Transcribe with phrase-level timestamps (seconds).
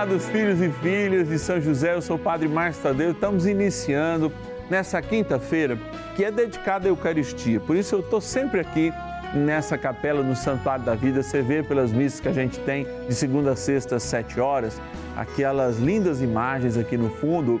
[0.00, 3.10] amados filhos e filhas de São José, eu sou o Padre Márcio Tadeu.
[3.10, 4.32] Estamos iniciando
[4.70, 5.78] nessa quinta-feira
[6.16, 7.60] que é dedicada à Eucaristia.
[7.60, 8.90] Por isso eu estou sempre aqui
[9.34, 11.22] nessa capela no Santuário da Vida.
[11.22, 14.80] Você vê pelas missas que a gente tem de segunda a sexta às sete horas,
[15.14, 17.60] aquelas lindas imagens aqui no fundo,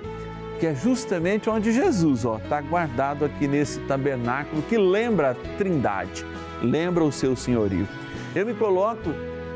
[0.58, 6.24] que é justamente onde Jesus está guardado aqui nesse tabernáculo que lembra a Trindade,
[6.62, 7.86] lembra o seu senhorio.
[8.34, 9.10] Eu me coloco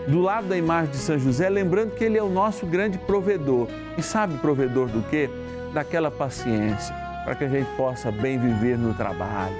[0.07, 3.69] do lado da imagem de São José, lembrando que ele é o nosso grande provedor.
[3.97, 5.31] E sabe provedor do quê?
[5.73, 9.55] Daquela paciência, para que a gente possa bem viver no trabalho.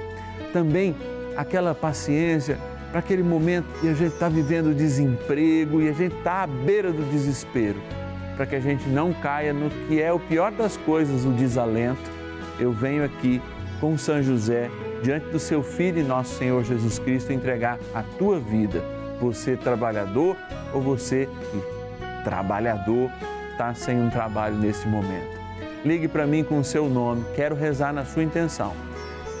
[0.53, 0.95] Também
[1.35, 2.57] aquela paciência
[2.91, 6.91] para aquele momento que a gente está vivendo desemprego e a gente está à beira
[6.93, 7.81] do desespero,
[8.37, 12.09] para que a gente não caia no que é o pior das coisas, o desalento.
[12.57, 13.41] Eu venho aqui
[13.81, 14.69] com São José,
[15.03, 20.35] diante do seu Filho e nosso Senhor Jesus Cristo, entregar a tua vida você trabalhador
[20.73, 23.09] ou você que trabalhador
[23.51, 25.39] está sem um trabalho nesse momento.
[25.83, 28.73] Ligue para mim com o seu nome, quero rezar na sua intenção.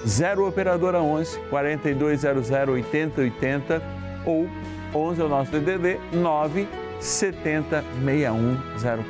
[0.07, 3.81] 0 Operadora 11 4200 8080
[4.25, 4.47] ou
[4.93, 6.67] 11 é o nosso DDD 9
[6.99, 8.57] 70 61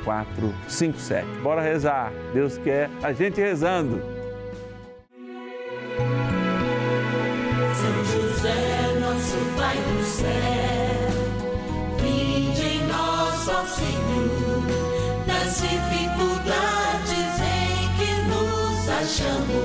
[0.03, 1.27] 0457.
[1.41, 2.11] Bora rezar.
[2.33, 4.14] Deus quer a gente rezando.
[19.17, 19.64] 舍不。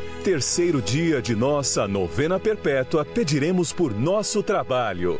[0.21, 5.19] terceiro dia de nossa novena perpétua, pediremos por nosso trabalho.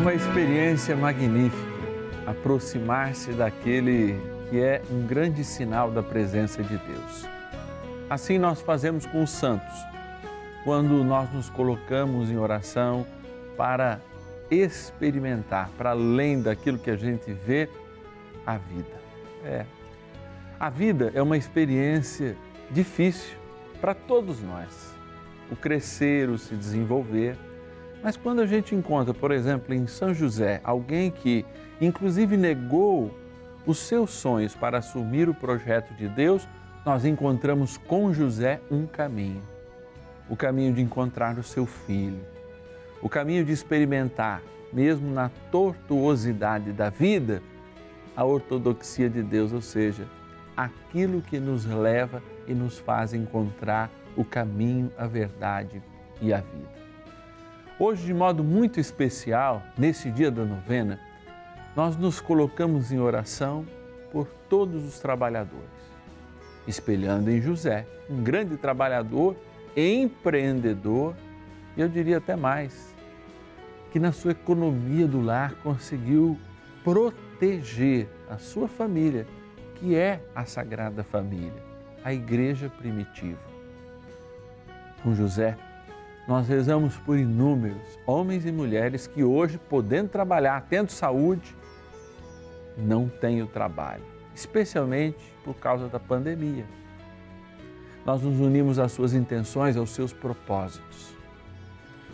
[0.00, 1.74] Uma experiência magnífica
[2.26, 4.16] aproximar-se daquele
[4.48, 7.28] que é um grande sinal da presença de Deus.
[8.08, 9.74] Assim nós fazemos com os santos,
[10.64, 13.06] quando nós nos colocamos em oração
[13.54, 14.00] para
[14.50, 17.68] experimentar, para além daquilo que a gente vê,
[18.46, 19.04] a vida.
[19.44, 19.66] É,
[20.58, 22.34] a vida é uma experiência
[22.70, 23.36] difícil
[23.80, 24.94] para todos nós.
[25.50, 27.36] O crescer, o se desenvolver.
[28.02, 31.44] Mas quando a gente encontra, por exemplo, em São José, alguém que
[31.80, 33.14] inclusive negou
[33.66, 36.46] os seus sonhos para assumir o projeto de Deus,
[36.84, 39.42] nós encontramos com José um caminho.
[40.28, 42.20] O caminho de encontrar o seu filho.
[43.00, 44.42] O caminho de experimentar,
[44.72, 47.42] mesmo na tortuosidade da vida,
[48.16, 50.06] a ortodoxia de Deus, ou seja,
[50.56, 55.82] aquilo que nos leva e nos faz encontrar o caminho, a verdade
[56.20, 56.74] e a vida.
[57.78, 61.00] Hoje, de modo muito especial, nesse dia da novena,
[61.74, 63.66] nós nos colocamos em oração
[64.12, 65.64] por todos os trabalhadores,
[66.68, 69.36] espelhando em José, um grande trabalhador,
[69.76, 71.16] empreendedor
[71.76, 72.94] e eu diria até mais,
[73.90, 76.38] que na sua economia do lar conseguiu
[76.82, 79.26] proteger a sua família
[79.76, 81.62] que é a Sagrada Família,
[82.04, 83.40] a Igreja primitiva.
[85.02, 85.56] Com José,
[86.28, 91.56] nós rezamos por inúmeros homens e mulheres que hoje, podendo trabalhar, tendo saúde,
[92.76, 94.04] não têm o trabalho,
[94.34, 96.66] especialmente por causa da pandemia.
[98.04, 101.14] Nós nos unimos às suas intenções, aos seus propósitos.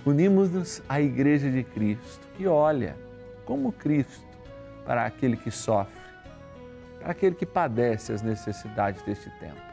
[0.07, 2.97] Unimos-nos à Igreja de Cristo, que olha
[3.45, 4.25] como Cristo
[4.87, 6.01] para aquele que sofre,
[7.01, 9.70] para aquele que padece as necessidades deste tempo.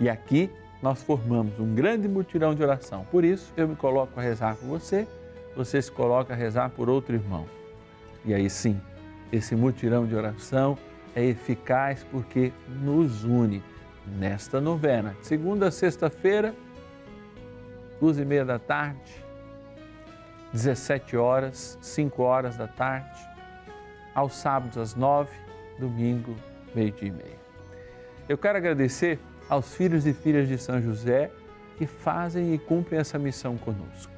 [0.00, 0.50] E aqui
[0.82, 3.06] nós formamos um grande mutirão de oração.
[3.10, 5.06] Por isso, eu me coloco a rezar por você,
[5.54, 7.46] você se coloca a rezar por outro irmão.
[8.24, 8.80] E aí sim,
[9.30, 10.78] esse mutirão de oração
[11.14, 12.50] é eficaz porque
[12.82, 13.62] nos une
[14.18, 15.14] nesta novena.
[15.20, 16.54] Segunda a sexta-feira,
[18.00, 19.22] duas e meia da tarde,
[20.52, 23.20] 17 horas, 5 horas da tarde,
[24.14, 25.30] aos sábados às 9,
[25.78, 26.34] domingo,
[26.74, 27.40] meio-dia e meia.
[28.28, 29.18] Eu quero agradecer
[29.50, 31.32] aos filhos e filhas de São José
[31.76, 34.12] que fazem e cumprem essa missão conosco.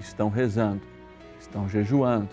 [0.00, 0.80] Estão rezando,
[1.38, 2.30] estão jejuando,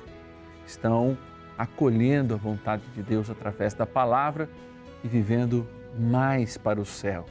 [0.65, 1.18] estão
[1.57, 4.50] acolhendo a vontade de Deus através da palavra
[5.03, 5.68] e vivendo
[6.00, 7.25] mais para o céu,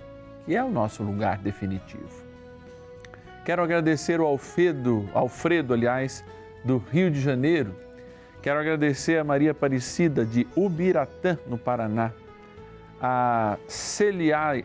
[0.45, 2.29] que é o nosso lugar definitivo.
[3.47, 6.23] Quero agradecer ao Alfredo, Alfredo, aliás,
[6.63, 7.75] do Rio de Janeiro.
[8.43, 12.13] Quero agradecer a Maria Aparecida de Ubiratã, no Paraná.
[13.01, 14.65] A Celeida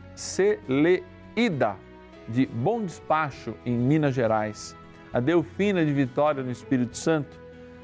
[2.28, 4.76] de Bom Despacho, em Minas Gerais.
[5.14, 7.40] A Delfina de Vitória, no Espírito Santo.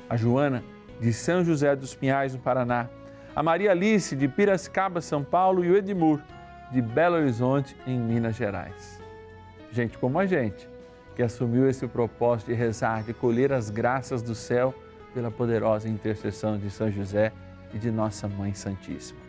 [0.09, 0.63] A Joana
[0.99, 2.89] de São José dos Pinhais, no Paraná.
[3.35, 5.63] A Maria Alice de Piracicaba, São Paulo.
[5.63, 6.19] E o Edmur
[6.71, 8.99] de Belo Horizonte, em Minas Gerais.
[9.71, 10.67] Gente como a gente
[11.15, 14.73] que assumiu esse propósito de rezar, de colher as graças do céu
[15.13, 17.33] pela poderosa intercessão de São José
[17.73, 19.28] e de Nossa Mãe Santíssima.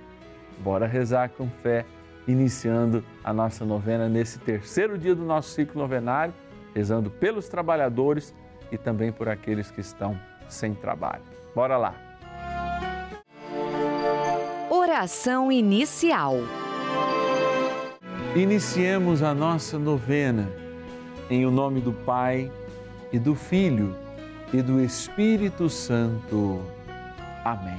[0.61, 1.85] Bora rezar com fé,
[2.29, 6.35] iniciando a nossa novena nesse terceiro dia do nosso ciclo novenário,
[6.75, 8.35] rezando pelos trabalhadores
[8.71, 10.19] e também por aqueles que estão
[10.49, 11.23] sem trabalho.
[11.55, 11.95] Bora lá!
[14.71, 16.37] Oração inicial.
[18.37, 20.49] Iniciemos a nossa novena
[21.29, 22.51] em o nome do Pai
[23.13, 23.95] e do Filho
[24.53, 26.61] e do Espírito Santo.
[27.45, 27.79] Amém.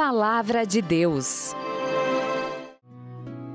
[0.00, 1.54] Palavra de Deus.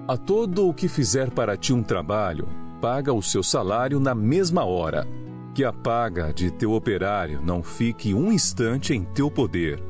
[0.08, 2.48] A todo o que fizer para ti um trabalho,
[2.80, 5.08] paga o seu salário na mesma hora.
[5.56, 9.82] Que a paga de teu operário não fique um instante em teu poder.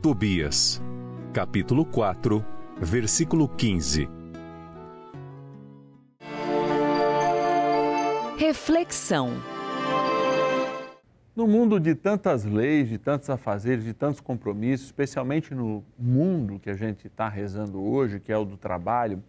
[0.00, 0.80] Tobias,
[1.32, 2.44] capítulo 4,
[2.80, 4.08] versículo 15.
[8.38, 9.55] Reflexão
[11.36, 16.70] no mundo de tantas leis, de tantos afazeres, de tantos compromissos, especialmente no mundo que
[16.70, 19.22] a gente está rezando hoje, que é o do trabalho,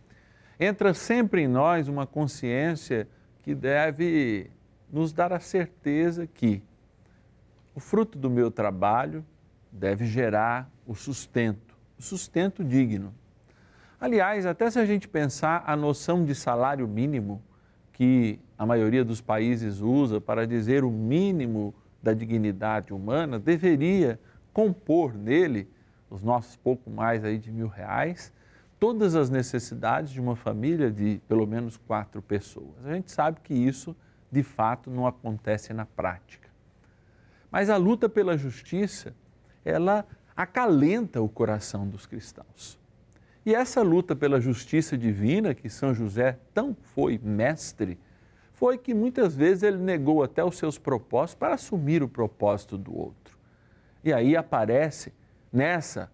[0.57, 3.09] entra sempre em nós uma consciência
[3.43, 4.49] que deve
[4.91, 6.63] nos dar a certeza que
[7.75, 9.23] O fruto do meu trabalho
[9.71, 13.13] deve gerar o sustento, o sustento digno.
[14.01, 17.39] Aliás, até se a gente pensar a noção de salário mínimo
[17.93, 24.19] que a maioria dos países usa para dizer o mínimo da dignidade humana, deveria
[24.53, 25.69] compor nele,
[26.09, 28.33] os nossos pouco mais aí de mil reais,
[28.79, 32.85] todas as necessidades de uma família de pelo menos quatro pessoas.
[32.85, 33.95] A gente sabe que isso,
[34.31, 36.47] de fato, não acontece na prática.
[37.51, 39.13] Mas a luta pela justiça,
[39.63, 42.79] ela acalenta o coração dos cristãos.
[43.45, 47.97] E essa luta pela justiça divina, que São José tão foi mestre,
[48.57, 52.95] foi que muitas vezes ele negou até os seus propósitos para assumir o propósito do
[52.95, 53.37] outro.
[54.03, 55.13] E aí aparece
[55.51, 56.11] nessa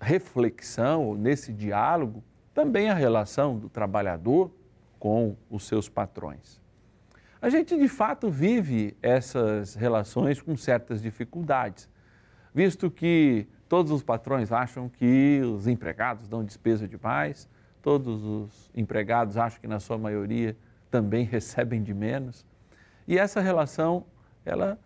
[0.00, 4.50] reflexão, nesse diálogo, também a relação do trabalhador
[4.98, 6.60] com os seus patrões.
[7.40, 11.88] A gente de fato vive essas relações com certas dificuldades,
[12.54, 17.48] visto que Todos os patrões acham que os empregados dão despesa demais,
[17.80, 20.56] todos os empregados acham que, na sua maioria,
[20.90, 22.44] também recebem de menos.
[23.06, 24.04] E essa relação,
[24.44, 24.78] ela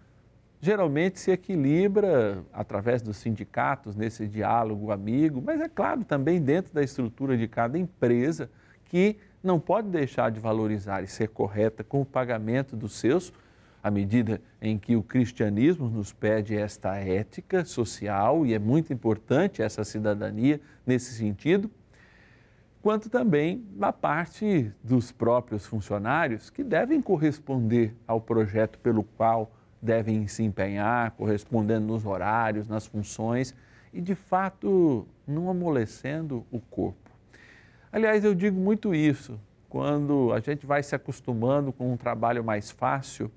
[0.60, 6.82] geralmente se equilibra através dos sindicatos, nesse diálogo amigo, mas é claro, também dentro da
[6.82, 8.50] estrutura de cada empresa,
[8.86, 13.32] que não pode deixar de valorizar e ser correta com o pagamento dos seus
[13.84, 19.60] à medida em que o cristianismo nos pede esta ética social, e é muito importante
[19.60, 21.70] essa cidadania nesse sentido,
[22.84, 29.50] quanto também da parte dos próprios funcionários que devem corresponder ao projeto pelo qual
[29.80, 33.54] devem se empenhar, correspondendo nos horários, nas funções
[33.90, 37.10] e, de fato, não amolecendo o corpo.
[37.90, 42.70] Aliás, eu digo muito isso quando a gente vai se acostumando com um trabalho mais
[42.70, 43.32] fácil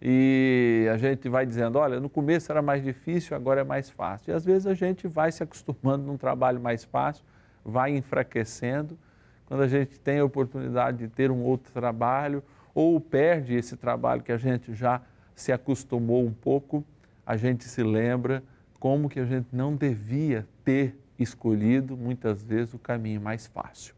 [0.00, 4.30] e a gente vai dizendo, olha, no começo era mais difícil, agora é mais fácil.
[4.30, 7.24] E às vezes a gente vai se acostumando num trabalho mais fácil,
[7.64, 8.98] vai enfraquecendo.
[9.46, 12.42] Quando a gente tem a oportunidade de ter um outro trabalho,
[12.74, 15.00] ou perde esse trabalho que a gente já
[15.34, 16.84] se acostumou um pouco,
[17.26, 18.42] a gente se lembra
[18.78, 23.94] como que a gente não devia ter escolhido muitas vezes o caminho mais fácil.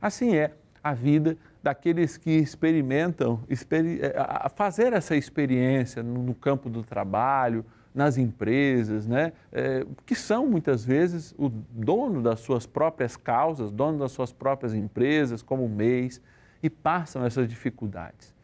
[0.00, 7.64] Assim é a vida daqueles que experimentam eh, fazer essa experiência no campo do trabalho,
[7.94, 9.32] nas empresas, né?
[9.52, 14.74] É, que são muitas vezes o dono das suas próprias causas, dono das suas próprias
[14.74, 16.20] empresas, como mês,
[16.62, 18.34] e passam essas dificuldades.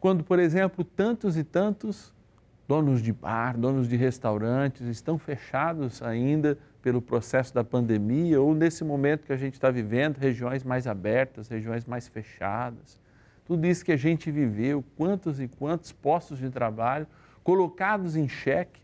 [0.00, 2.12] Quando, por exemplo, tantos e tantos
[2.66, 8.82] donos de bar, donos de restaurantes estão fechados ainda pelo processo da pandemia ou nesse
[8.82, 12.98] momento que a gente está vivendo, regiões mais abertas, regiões mais fechadas.
[13.44, 17.06] Tudo isso que a gente viveu, quantos e quantos postos de trabalho
[17.42, 18.80] colocados em xeque,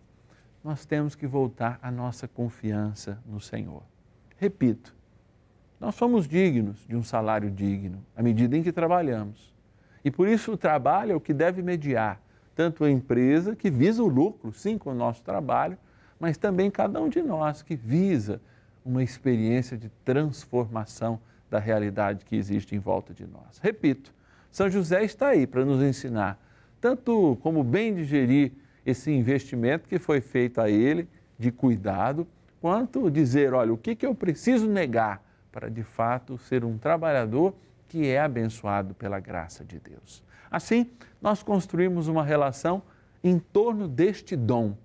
[0.62, 3.82] nós temos que voltar a nossa confiança no Senhor.
[4.36, 4.94] Repito,
[5.80, 9.54] nós somos dignos de um salário digno à medida em que trabalhamos.
[10.04, 12.20] E por isso o trabalho é o que deve mediar
[12.54, 15.78] tanto a empresa que visa o lucro, sim, com o nosso trabalho,
[16.18, 18.40] mas também cada um de nós que visa
[18.84, 23.58] uma experiência de transformação da realidade que existe em volta de nós.
[23.62, 24.12] Repito,
[24.50, 26.36] São José está aí para nos ensinar
[26.80, 28.52] tanto como bem digerir
[28.84, 31.08] esse investimento que foi feito a ele
[31.38, 32.26] de cuidado,
[32.60, 37.54] quanto dizer, olha, o que, que eu preciso negar para de fato ser um trabalhador
[37.88, 40.22] que é abençoado pela graça de Deus.
[40.50, 42.82] Assim, nós construímos uma relação
[43.22, 44.76] em torno deste dom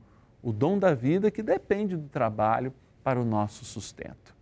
[0.44, 4.36] o dom da vida que depende do trabalho para o nosso sustento.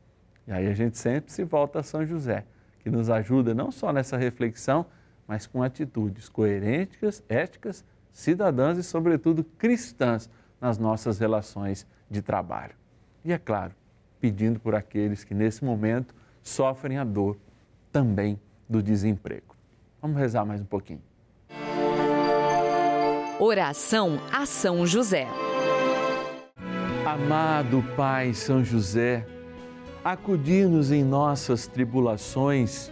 [0.47, 2.43] E aí a gente sempre se volta a São José,
[2.79, 4.87] que nos ajuda não só nessa reflexão,
[5.31, 12.73] mas com atitudes coerentes, éticas, cidadãs e, sobretudo, cristãs nas nossas relações de trabalho.
[13.23, 13.73] E, é claro,
[14.19, 17.37] pedindo por aqueles que nesse momento sofrem a dor
[17.93, 19.55] também do desemprego.
[20.01, 21.01] Vamos rezar mais um pouquinho.
[23.39, 25.29] Oração a São José.
[27.05, 29.25] Amado Pai São José,
[30.03, 32.91] acudir-nos em nossas tribulações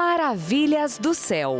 [0.00, 1.58] Maravilhas do céu.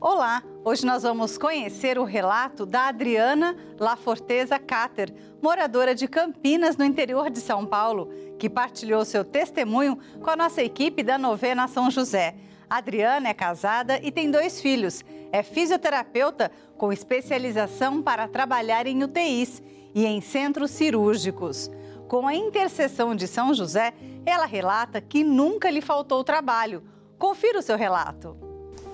[0.00, 5.12] Olá, hoje nós vamos conhecer o relato da Adriana Laforteza Cater,
[5.42, 10.62] moradora de Campinas, no interior de São Paulo, que partilhou seu testemunho com a nossa
[10.62, 12.34] equipe da novena São José.
[12.68, 15.04] Adriana é casada e tem dois filhos.
[15.30, 19.62] É fisioterapeuta com especialização para trabalhar em UTIs
[19.94, 21.70] e em centros cirúrgicos.
[22.08, 23.92] Com a intercessão de São José,
[24.24, 26.84] ela relata que nunca lhe faltou trabalho.
[27.18, 28.36] Confira o seu relato.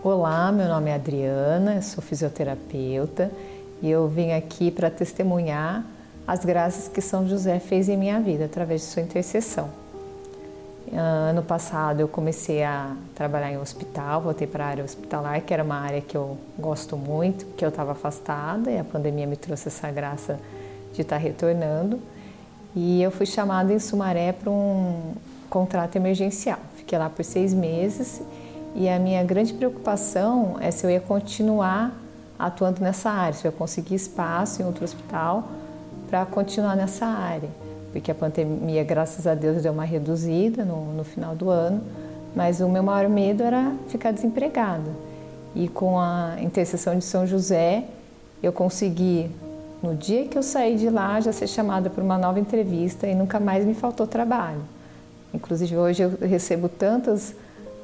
[0.03, 3.31] Olá, meu nome é Adriana, sou fisioterapeuta
[3.83, 5.85] e eu vim aqui para testemunhar
[6.27, 9.69] as graças que São José fez em minha vida através de sua intercessão.
[10.91, 15.63] Ano passado eu comecei a trabalhar em hospital, voltei para a área hospitalar, que era
[15.63, 19.69] uma área que eu gosto muito, que eu estava afastada e a pandemia me trouxe
[19.69, 20.41] essa graça
[20.95, 22.01] de estar retornando.
[22.75, 25.13] E eu fui chamada em Sumaré para um
[25.51, 26.59] contrato emergencial.
[26.77, 28.23] Fiquei lá por seis meses
[28.75, 31.93] e a minha grande preocupação é se eu ia continuar
[32.39, 35.49] atuando nessa área, se eu ia conseguir espaço em outro hospital
[36.09, 37.49] para continuar nessa área.
[37.93, 41.83] Porque a pandemia, graças a Deus, deu uma reduzida no, no final do ano,
[42.35, 44.91] mas o meu maior medo era ficar desempregada.
[45.55, 47.85] E com a intercessão de São José,
[48.43, 49.31] eu consegui,
[49.83, 53.15] no dia que eu saí de lá, já ser chamada para uma nova entrevista e
[53.15, 54.63] nunca mais me faltou trabalho.
[55.35, 57.35] Inclusive, hoje eu recebo tantas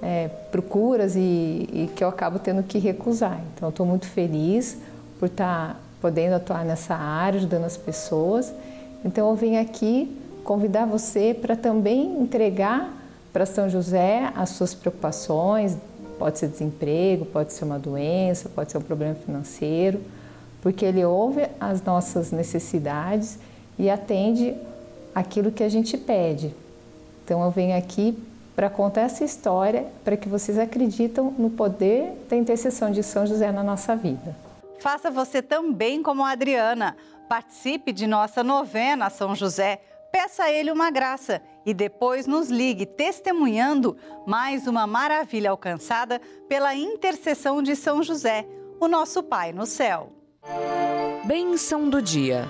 [0.02, 3.40] é, procuras e, e, que eu acabo tendo que recusar.
[3.54, 4.78] Então, estou muito feliz
[5.18, 8.52] por estar tá podendo atuar nessa área, ajudando as pessoas.
[9.04, 12.94] Então, eu vim aqui convidar você para também entregar
[13.32, 15.76] para São José as suas preocupações.
[16.18, 20.00] Pode ser desemprego, pode ser uma doença, pode ser um problema financeiro,
[20.68, 23.38] porque ele ouve as nossas necessidades
[23.78, 24.54] e atende
[25.14, 26.54] aquilo que a gente pede.
[27.24, 28.14] Então, eu venho aqui
[28.54, 33.50] para contar essa história, para que vocês acreditam no poder da intercessão de São José
[33.50, 34.37] na nossa vida.
[34.78, 36.94] Faça você também como a Adriana.
[37.31, 39.81] Participe de nossa novena São José.
[40.12, 46.74] Peça a ele uma graça e depois nos ligue testemunhando mais uma maravilha alcançada pela
[46.74, 48.44] intercessão de São José,
[48.78, 50.17] o nosso Pai no céu.
[51.27, 52.46] Bênção do dia.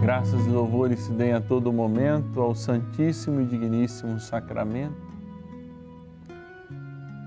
[0.00, 5.14] Graças e louvores se deem a todo momento ao Santíssimo e Digníssimo Sacramento.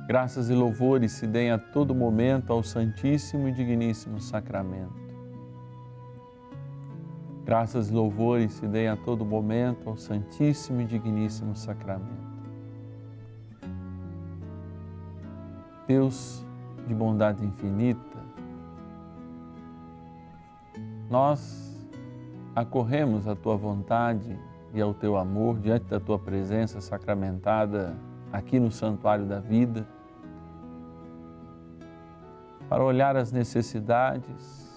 [0.07, 4.93] Graças e louvores se deem a todo momento ao Santíssimo e Digníssimo Sacramento.
[7.43, 12.26] Graças e louvores se deem a todo momento ao Santíssimo e Digníssimo Sacramento.
[15.87, 16.45] Deus
[16.85, 18.17] de bondade infinita,
[21.09, 21.89] nós
[22.53, 24.37] acorremos à tua vontade
[24.73, 27.95] e ao teu amor diante da tua presença sacramentada
[28.33, 29.87] aqui no santuário da vida,
[32.67, 34.67] para olhar as necessidades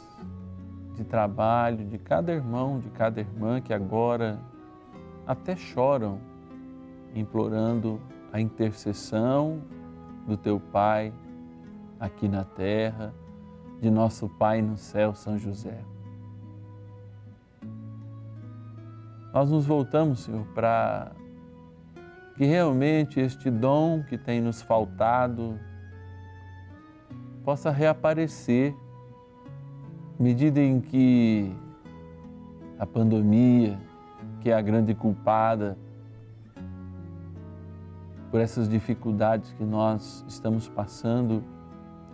[0.94, 4.38] de trabalho de cada irmão, de cada irmã que agora
[5.26, 6.20] até choram,
[7.16, 8.00] implorando
[8.32, 9.60] a intercessão
[10.30, 11.12] do teu Pai
[11.98, 13.12] aqui na terra,
[13.80, 15.84] de nosso Pai no céu, São José.
[19.32, 21.12] nós nos voltamos, Senhor, para
[22.36, 25.58] que realmente este dom que tem nos faltado
[27.44, 28.74] possa reaparecer,
[30.18, 31.54] medida em que
[32.78, 33.78] a pandemia,
[34.40, 35.76] que é a grande culpada
[38.30, 41.42] por essas dificuldades que nós estamos passando,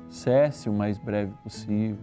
[0.09, 1.99] cesse o mais breve possível.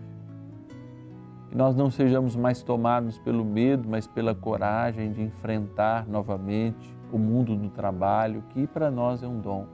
[1.50, 7.18] Que nós não sejamos mais tomados pelo medo, mas pela coragem de enfrentar novamente o
[7.18, 9.66] mundo do trabalho, que para nós é um dom.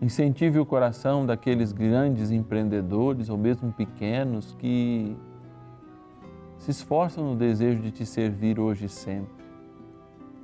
[0.00, 5.16] Incentive o coração daqueles grandes empreendedores ou mesmo pequenos que
[6.58, 9.37] se esforçam no desejo de te servir hoje e sempre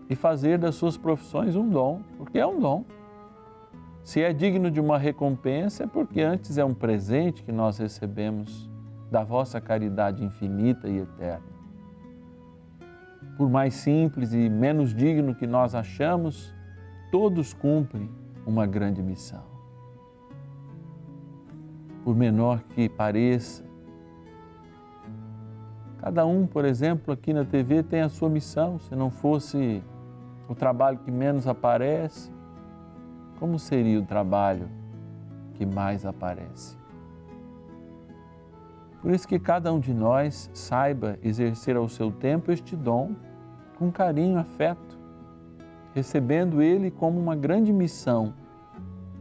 [0.09, 2.85] e fazer das suas profissões um dom, porque é um dom.
[4.03, 8.71] Se é digno de uma recompensa, é porque antes é um presente que nós recebemos
[9.11, 11.55] da vossa caridade infinita e eterna.
[13.39, 16.55] Por mais simples e menos digno que nós achamos,
[17.11, 18.11] todos cumprem
[18.47, 19.43] uma grande missão.
[22.05, 23.65] Por menor que pareça,
[25.99, 28.79] cada um, por exemplo, aqui na TV tem a sua missão.
[28.79, 29.83] Se não fosse
[30.49, 32.31] o trabalho que menos aparece,
[33.39, 34.69] como seria o trabalho
[35.55, 36.77] que mais aparece?
[39.01, 43.13] Por isso que cada um de nós saiba exercer ao seu tempo este dom
[43.79, 44.99] com carinho, afeto,
[45.95, 48.33] recebendo ele como uma grande missão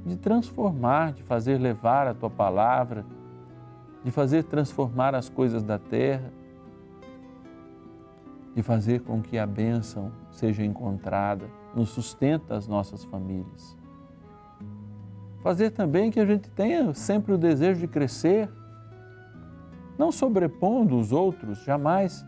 [0.05, 3.05] de transformar, de fazer levar a tua palavra,
[4.03, 6.31] de fazer transformar as coisas da terra
[8.55, 13.77] de fazer com que a bênção seja encontrada no sustento das nossas famílias.
[15.41, 18.49] Fazer também que a gente tenha sempre o desejo de crescer,
[19.97, 22.25] não sobrepondo os outros, jamais,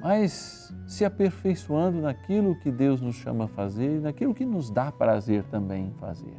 [0.00, 5.44] mas se aperfeiçoando naquilo que Deus nos chama a fazer naquilo que nos dá prazer
[5.44, 6.36] também em fazer.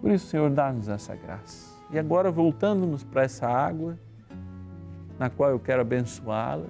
[0.00, 1.72] Por isso, Senhor, dá-nos essa graça.
[1.90, 3.98] E agora, voltando-nos para essa água,
[5.18, 6.66] na qual eu quero abençoá-la.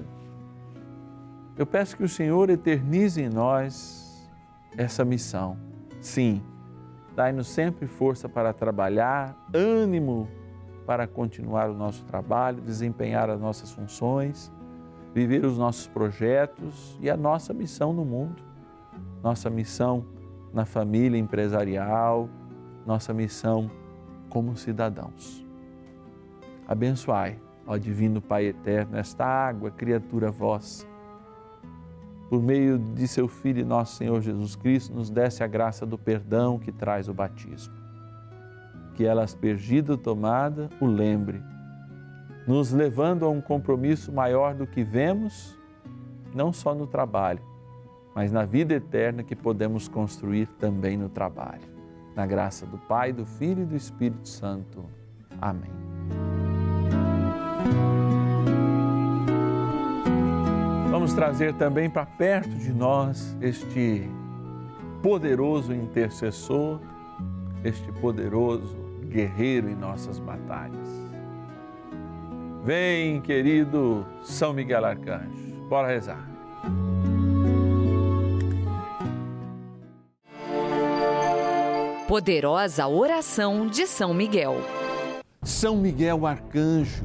[1.56, 4.30] Eu peço que o Senhor eternize em nós
[4.76, 5.56] essa missão.
[6.00, 6.42] Sim,
[7.14, 10.28] dai-nos sempre força para trabalhar, ânimo
[10.86, 14.50] para continuar o nosso trabalho, desempenhar as nossas funções,
[15.14, 18.42] viver os nossos projetos e a nossa missão no mundo,
[19.22, 20.04] nossa missão
[20.52, 22.28] na família empresarial,
[22.84, 23.70] nossa missão
[24.28, 25.46] como cidadãos.
[26.66, 30.86] Abençoai Ó Divino Pai Eterno, esta água, criatura vossa,
[32.28, 36.58] por meio de seu Filho nosso Senhor Jesus Cristo, nos desse a graça do perdão
[36.58, 37.74] que traz o batismo.
[38.94, 41.42] Que ela, aspergida ou tomada, o lembre,
[42.46, 45.58] nos levando a um compromisso maior do que vemos,
[46.34, 47.42] não só no trabalho,
[48.14, 51.70] mas na vida eterna que podemos construir também no trabalho.
[52.14, 54.84] Na graça do Pai, do Filho e do Espírito Santo.
[55.40, 55.91] Amém.
[60.90, 64.08] Vamos trazer também para perto de nós este
[65.02, 66.78] poderoso intercessor,
[67.64, 68.76] este poderoso
[69.08, 70.88] guerreiro em nossas batalhas.
[72.64, 76.32] Vem, querido São Miguel Arcanjo, bora rezar.
[82.06, 84.56] Poderosa oração de São Miguel.
[85.42, 87.04] São Miguel Arcanjo,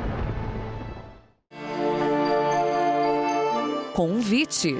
[4.01, 4.75] Convite.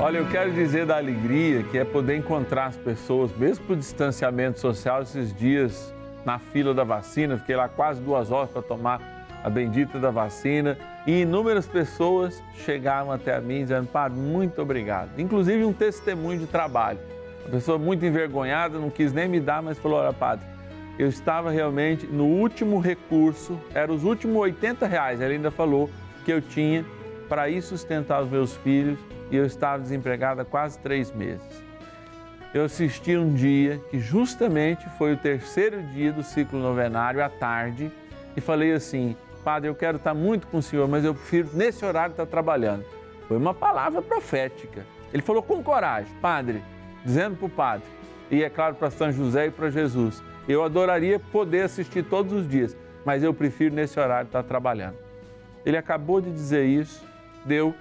[0.00, 4.58] Olha, eu quero dizer da alegria que é poder encontrar as pessoas, mesmo por distanciamento
[4.58, 7.38] social, esses dias na fila da vacina.
[7.38, 13.12] Fiquei lá quase duas horas para tomar a bendita da vacina e inúmeras pessoas chegaram
[13.12, 15.10] até a mim dizendo: Padre, muito obrigado.
[15.16, 16.98] Inclusive um testemunho de trabalho.
[17.46, 20.44] A pessoa muito envergonhada, não quis nem me dar, mas falou: Olha, Padre,
[20.98, 25.20] eu estava realmente no último recurso, eram os últimos 80 reais.
[25.20, 25.88] Ele ainda falou
[26.24, 26.84] que eu tinha
[27.28, 28.98] para ir sustentar os meus filhos
[29.30, 31.64] e eu estava desempregada quase três meses.
[32.54, 37.92] Eu assisti um dia que justamente foi o terceiro dia do ciclo novenário, à tarde,
[38.36, 41.84] e falei assim: Padre, eu quero estar muito com o senhor, mas eu prefiro nesse
[41.84, 42.84] horário estar trabalhando.
[43.28, 44.86] Foi uma palavra profética.
[45.12, 46.62] Ele falou com coragem, Padre,
[47.04, 47.86] dizendo para o Padre,
[48.30, 52.48] e é claro para São José e para Jesus: Eu adoraria poder assistir todos os
[52.48, 54.96] dias, mas eu prefiro nesse horário estar trabalhando.
[55.64, 57.05] Ele acabou de dizer isso,
[57.46, 57.74] deu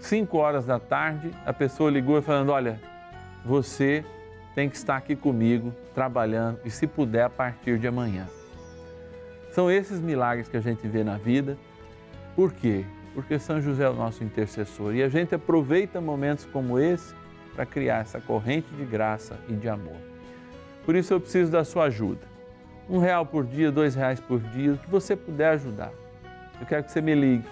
[0.00, 2.80] 5 horas da tarde, a pessoa ligou falando: Olha,
[3.44, 4.04] você
[4.54, 8.26] tem que estar aqui comigo, trabalhando, e se puder, a partir de amanhã.
[9.52, 11.56] São esses milagres que a gente vê na vida.
[12.34, 12.84] Por quê?
[13.14, 17.14] Porque São José é o nosso intercessor e a gente aproveita momentos como esse
[17.54, 19.96] para criar essa corrente de graça e de amor.
[20.84, 22.20] Por isso eu preciso da sua ajuda.
[22.88, 25.90] Um real por dia, dois reais por dia, o que você puder ajudar.
[26.60, 27.48] Eu quero que você me ligue.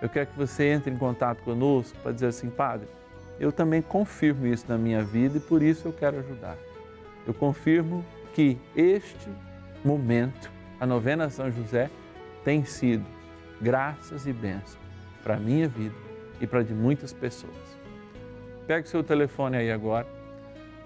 [0.00, 2.88] Eu quero que você entre em contato conosco para dizer assim, Padre,
[3.40, 6.56] eu também confirmo isso na minha vida e por isso eu quero ajudar.
[7.26, 8.04] Eu confirmo
[8.34, 9.30] que este
[9.84, 11.90] momento, a novena São José,
[12.44, 13.04] tem sido
[13.60, 14.78] graças e bênçãos
[15.22, 15.94] para a minha vida
[16.40, 17.76] e para de muitas pessoas.
[18.66, 20.06] Pegue seu telefone aí agora,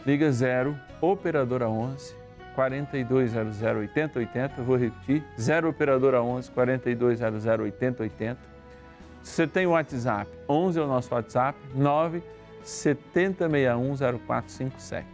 [0.06, 2.14] liga 0, operadora 11
[2.54, 8.49] 4200 8080, vou repetir, 0 operadora 11 4200 8080.
[9.22, 12.22] Você tem o WhatsApp, 11 é o nosso WhatsApp, 9
[12.62, 15.06] 7061 0457.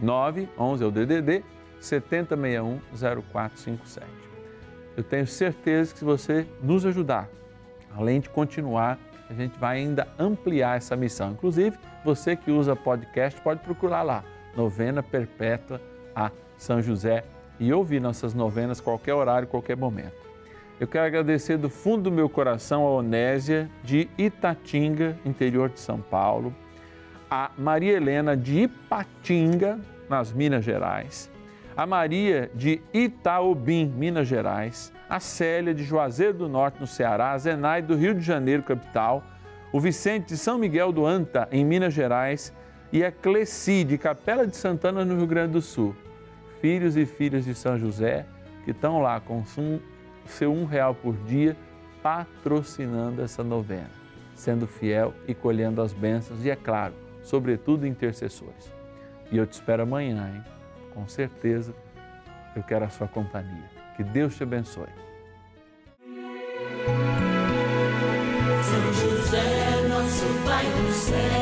[0.00, 1.44] 9 11 é o DDD
[1.80, 2.80] 7061
[3.24, 4.06] 0457.
[4.96, 7.28] Eu tenho certeza que se você nos ajudar,
[7.96, 8.98] além de continuar,
[9.28, 11.32] a gente vai ainda ampliar essa missão.
[11.32, 14.22] Inclusive, você que usa podcast pode procurar lá,
[14.56, 15.80] Novena Perpétua
[16.14, 17.24] a São José
[17.58, 20.31] e ouvir nossas novenas qualquer horário, qualquer momento.
[20.80, 26.00] Eu quero agradecer do fundo do meu coração a Onésia de Itatinga, interior de São
[26.00, 26.54] Paulo,
[27.30, 31.30] a Maria Helena de Ipatinga, nas Minas Gerais,
[31.76, 37.38] a Maria de Itaobim, Minas Gerais, a Célia de Juazeiro do Norte, no Ceará, a
[37.38, 39.24] Zenai do Rio de Janeiro, capital,
[39.72, 42.52] o Vicente de São Miguel do Anta, em Minas Gerais,
[42.92, 45.96] e a Cleci de Capela de Santana, no Rio Grande do Sul.
[46.60, 48.26] Filhos e filhas de São José
[48.64, 49.44] que estão lá com
[50.26, 51.56] seu um real por dia
[52.02, 53.90] patrocinando essa novena,
[54.34, 58.72] sendo fiel e colhendo as bênçãos e, é claro, sobretudo intercessores.
[59.30, 60.44] E eu te espero amanhã, hein?
[60.92, 61.74] Com certeza
[62.54, 63.70] eu quero a sua companhia.
[63.96, 64.88] Que Deus te abençoe.
[68.62, 71.41] São José, nosso Pai do céu,